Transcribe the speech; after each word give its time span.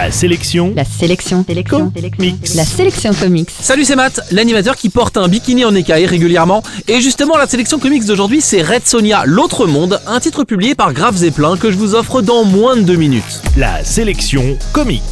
La 0.00 0.12
sélection. 0.12 0.72
La 0.76 0.84
sélection. 0.84 1.44
Sélection. 1.44 1.92
Mix. 2.20 2.54
La 2.54 2.64
sélection 2.64 3.10
comics. 3.12 3.50
Salut, 3.50 3.84
c'est 3.84 3.96
Matt, 3.96 4.20
l'animateur 4.30 4.76
qui 4.76 4.90
porte 4.90 5.16
un 5.16 5.26
bikini 5.26 5.64
en 5.64 5.74
écaille 5.74 6.06
régulièrement. 6.06 6.62
Et 6.86 7.00
justement, 7.00 7.36
la 7.36 7.48
sélection 7.48 7.80
comics 7.80 8.04
d'aujourd'hui, 8.04 8.40
c'est 8.40 8.62
Red 8.62 8.86
Sonia, 8.86 9.24
l'autre 9.26 9.66
monde, 9.66 10.00
un 10.06 10.20
titre 10.20 10.44
publié 10.44 10.76
par 10.76 10.92
Grave 10.92 11.16
Zeppelin 11.16 11.56
que 11.56 11.72
je 11.72 11.76
vous 11.76 11.96
offre 11.96 12.22
dans 12.22 12.44
moins 12.44 12.76
de 12.76 12.82
deux 12.82 12.94
minutes. 12.94 13.42
La 13.56 13.82
sélection 13.82 14.56
comics. 14.72 15.02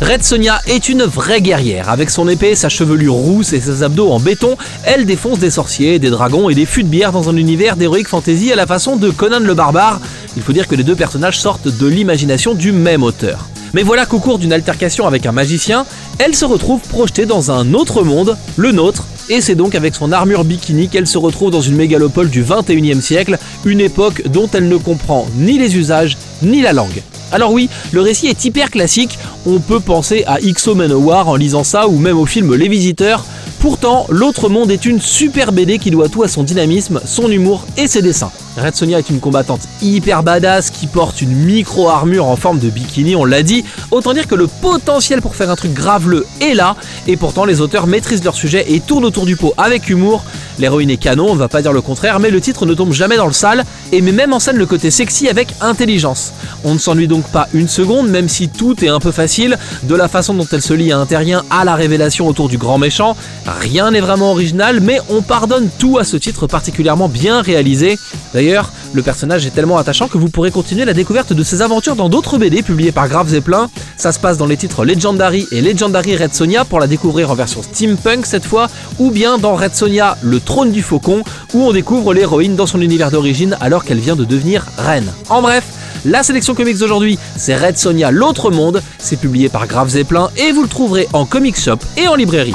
Red 0.00 0.24
Sonia 0.24 0.58
est 0.66 0.88
une 0.88 1.02
vraie 1.02 1.42
guerrière. 1.42 1.90
Avec 1.90 2.08
son 2.08 2.26
épée, 2.26 2.54
sa 2.54 2.70
chevelure 2.70 3.12
rousse 3.12 3.52
et 3.52 3.60
ses 3.60 3.82
abdos 3.82 4.10
en 4.10 4.20
béton, 4.20 4.56
elle 4.84 5.04
défonce 5.04 5.38
des 5.38 5.50
sorciers, 5.50 5.98
des 5.98 6.08
dragons 6.08 6.48
et 6.48 6.54
des 6.54 6.64
fûts 6.64 6.84
de 6.84 6.88
bière 6.88 7.12
dans 7.12 7.28
un 7.28 7.36
univers 7.36 7.76
d'héroïque 7.76 8.08
fantasy 8.08 8.50
à 8.50 8.56
la 8.56 8.66
façon 8.66 8.96
de 8.96 9.10
Conan 9.10 9.40
le 9.40 9.52
barbare. 9.52 10.00
Il 10.38 10.42
faut 10.42 10.54
dire 10.54 10.66
que 10.66 10.76
les 10.76 10.84
deux 10.84 10.96
personnages 10.96 11.38
sortent 11.38 11.68
de 11.68 11.86
l'imagination 11.86 12.54
du 12.54 12.72
même 12.72 13.02
auteur. 13.02 13.49
Mais 13.72 13.82
voilà 13.82 14.06
qu'au 14.06 14.18
cours 14.18 14.38
d'une 14.38 14.52
altercation 14.52 15.06
avec 15.06 15.26
un 15.26 15.32
magicien, 15.32 15.86
elle 16.18 16.34
se 16.34 16.44
retrouve 16.44 16.80
projetée 16.80 17.26
dans 17.26 17.50
un 17.50 17.72
autre 17.74 18.02
monde, 18.02 18.36
le 18.56 18.72
nôtre, 18.72 19.04
et 19.28 19.40
c'est 19.40 19.54
donc 19.54 19.74
avec 19.74 19.94
son 19.94 20.10
armure 20.10 20.44
bikini 20.44 20.88
qu'elle 20.88 21.06
se 21.06 21.18
retrouve 21.18 21.52
dans 21.52 21.60
une 21.60 21.76
mégalopole 21.76 22.30
du 22.30 22.42
21e 22.42 23.00
siècle, 23.00 23.38
une 23.64 23.80
époque 23.80 24.26
dont 24.28 24.48
elle 24.52 24.68
ne 24.68 24.76
comprend 24.76 25.26
ni 25.36 25.56
les 25.56 25.76
usages 25.76 26.16
ni 26.42 26.62
la 26.62 26.72
langue. 26.72 27.02
Alors 27.32 27.52
oui, 27.52 27.68
le 27.92 28.00
récit 28.00 28.26
est 28.26 28.44
hyper 28.44 28.70
classique, 28.70 29.18
on 29.46 29.60
peut 29.60 29.78
penser 29.78 30.24
à 30.26 30.38
XO 30.40 30.74
Manowar 30.74 31.28
en 31.28 31.36
lisant 31.36 31.62
ça 31.62 31.86
ou 31.86 31.96
même 31.96 32.18
au 32.18 32.26
film 32.26 32.56
Les 32.56 32.68
Visiteurs, 32.68 33.24
pourtant 33.60 34.06
l'autre 34.08 34.48
monde 34.48 34.72
est 34.72 34.84
une 34.84 35.00
super 35.00 35.52
BD 35.52 35.78
qui 35.78 35.92
doit 35.92 36.08
tout 36.08 36.24
à 36.24 36.28
son 36.28 36.42
dynamisme, 36.42 37.00
son 37.04 37.30
humour 37.30 37.64
et 37.76 37.86
ses 37.86 38.02
dessins. 38.02 38.32
Red 38.56 38.74
Sonia 38.74 38.98
est 38.98 39.10
une 39.10 39.20
combattante 39.20 39.60
hyper 39.80 40.22
badass 40.22 40.70
qui 40.70 40.86
porte 40.86 41.22
une 41.22 41.32
micro-armure 41.32 42.26
en 42.26 42.36
forme 42.36 42.58
de 42.58 42.68
bikini, 42.68 43.14
on 43.14 43.24
l'a 43.24 43.42
dit. 43.42 43.64
Autant 43.90 44.12
dire 44.12 44.26
que 44.26 44.34
le 44.34 44.48
potentiel 44.48 45.22
pour 45.22 45.36
faire 45.36 45.50
un 45.50 45.56
truc 45.56 45.72
graveleux 45.72 46.26
est 46.40 46.54
là, 46.54 46.76
et 47.06 47.16
pourtant 47.16 47.44
les 47.44 47.60
auteurs 47.60 47.86
maîtrisent 47.86 48.24
leur 48.24 48.34
sujet 48.34 48.64
et 48.68 48.80
tournent 48.80 49.04
autour 49.04 49.24
du 49.24 49.36
pot 49.36 49.54
avec 49.56 49.88
humour. 49.88 50.24
L'héroïne 50.58 50.90
est 50.90 50.98
canon, 50.98 51.28
on 51.30 51.34
ne 51.34 51.38
va 51.38 51.48
pas 51.48 51.62
dire 51.62 51.72
le 51.72 51.80
contraire, 51.80 52.20
mais 52.20 52.30
le 52.30 52.40
titre 52.40 52.66
ne 52.66 52.74
tombe 52.74 52.92
jamais 52.92 53.16
dans 53.16 53.26
le 53.26 53.32
sale 53.32 53.64
et 53.92 54.02
met 54.02 54.12
même 54.12 54.32
en 54.32 54.40
scène 54.40 54.56
le 54.56 54.66
côté 54.66 54.90
sexy 54.90 55.28
avec 55.28 55.48
intelligence. 55.60 56.32
On 56.64 56.74
ne 56.74 56.78
s'ennuie 56.78 57.08
donc 57.08 57.24
pas 57.28 57.48
une 57.54 57.68
seconde, 57.68 58.08
même 58.08 58.28
si 58.28 58.48
tout 58.48 58.84
est 58.84 58.88
un 58.88 59.00
peu 59.00 59.10
facile, 59.10 59.56
de 59.84 59.94
la 59.94 60.08
façon 60.08 60.34
dont 60.34 60.46
elle 60.52 60.60
se 60.60 60.74
lie 60.74 60.92
à 60.92 60.98
un 60.98 61.06
terrien 61.06 61.44
à 61.50 61.64
la 61.64 61.76
révélation 61.76 62.26
autour 62.26 62.48
du 62.48 62.58
grand 62.58 62.76
méchant. 62.76 63.16
Rien 63.46 63.90
n'est 63.90 64.00
vraiment 64.00 64.32
original, 64.32 64.80
mais 64.80 64.98
on 65.08 65.22
pardonne 65.22 65.68
tout 65.78 65.98
à 65.98 66.04
ce 66.04 66.18
titre 66.18 66.46
particulièrement 66.46 67.08
bien 67.08 67.40
réalisé. 67.40 67.96
D'ailleurs, 68.40 68.72
le 68.94 69.02
personnage 69.02 69.44
est 69.44 69.50
tellement 69.50 69.76
attachant 69.76 70.08
que 70.08 70.16
vous 70.16 70.30
pourrez 70.30 70.50
continuer 70.50 70.86
la 70.86 70.94
découverte 70.94 71.34
de 71.34 71.42
ses 71.42 71.60
aventures 71.60 71.94
dans 71.94 72.08
d'autres 72.08 72.38
BD 72.38 72.62
publiées 72.62 72.90
par 72.90 73.06
Grave 73.06 73.28
Zeppelin. 73.28 73.68
Ça 73.98 74.12
se 74.12 74.18
passe 74.18 74.38
dans 74.38 74.46
les 74.46 74.56
titres 74.56 74.86
Legendary 74.86 75.46
et 75.52 75.60
Legendary 75.60 76.16
Red 76.16 76.32
Sonia 76.32 76.64
pour 76.64 76.80
la 76.80 76.86
découvrir 76.86 77.30
en 77.30 77.34
version 77.34 77.62
steampunk 77.62 78.24
cette 78.24 78.46
fois, 78.46 78.70
ou 78.98 79.10
bien 79.10 79.36
dans 79.36 79.56
Red 79.56 79.74
Sonia, 79.74 80.16
le 80.22 80.40
trône 80.40 80.72
du 80.72 80.80
faucon, 80.80 81.22
où 81.52 81.64
on 81.64 81.72
découvre 81.72 82.14
l'héroïne 82.14 82.56
dans 82.56 82.64
son 82.64 82.80
univers 82.80 83.10
d'origine 83.10 83.58
alors 83.60 83.84
qu'elle 83.84 84.00
vient 84.00 84.16
de 84.16 84.24
devenir 84.24 84.64
reine. 84.78 85.12
En 85.28 85.42
bref, 85.42 85.64
la 86.06 86.22
sélection 86.22 86.54
comics 86.54 86.78
d'aujourd'hui, 86.78 87.18
c'est 87.36 87.54
Red 87.54 87.76
Sonia 87.76 88.10
l'autre 88.10 88.50
monde, 88.50 88.80
c'est 88.96 89.20
publié 89.20 89.50
par 89.50 89.66
Grave 89.66 89.90
Zeppelin 89.90 90.30
et 90.38 90.52
vous 90.52 90.62
le 90.62 90.68
trouverez 90.68 91.08
en 91.12 91.26
comic 91.26 91.60
shop 91.60 91.80
et 91.98 92.08
en 92.08 92.14
librairie. 92.14 92.54